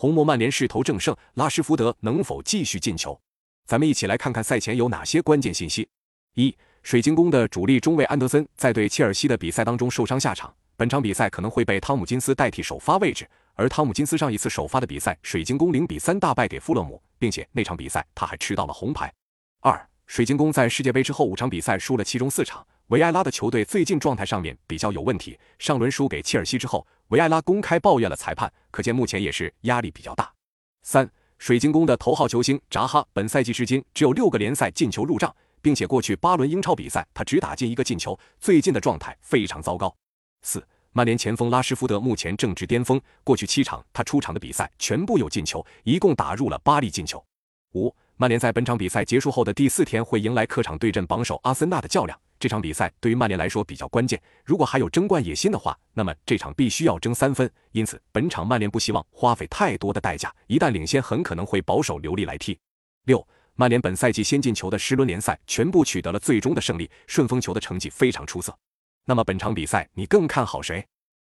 [0.00, 3.20] 红魔曼联势头正盛，拉什福德能否继续进球？
[3.66, 5.88] 咱们一起来看看赛前有哪些关键信息。
[6.34, 13.28] 一、水晶宫的主力中卫安德森在对切尔西的比赛当中受伤下场，本场比赛可能会被汤姆金斯代替首发位置。
[13.54, 19.12] 而汤姆金斯上一次首发的比赛，水晶宫零比三大败给富勒姆，并且那场比赛他还吃到了红牌。
[19.62, 25.38] 二、水晶宫在世界杯之后五场比赛输了其中四场，维埃拉的球队最近状态上面比较有问题。
[25.58, 30.32] 上轮输给切尔西之后，维埃拉公开抱怨了裁判，可见目前也是压力比较大。
[30.82, 31.08] 三。
[31.38, 35.32] 水晶宫的头号球星扎哈，本赛季至今只有六个联赛进球入账，
[35.62, 39.94] 并且过去八轮英超比赛他只打进一个进球，最近的状态非常糟糕。
[40.42, 47.24] 四，曼联前锋拉什福德目前正值巅峰，过去七场他出场的比赛全部有进球，一共打入了八粒进球。
[47.74, 52.18] 五，曼联在本场比赛结束后的第四天会迎来客场对阵榜首阿森纳的较量。
[52.38, 57.50] 这场比赛对于曼联来说比较关键，如果还有争冠野心的话，那么这场必须要争三分。
[57.72, 62.58] 因此，本场曼联不希望花费太多的代价，一旦领先，很可能会保守留力来踢。
[63.04, 68.56] 六，曼联本赛季先进球的十轮联赛全部取得了最终的胜利，顺风球的成绩非常出色。
[69.04, 70.86] 那么本场比赛你更看好谁？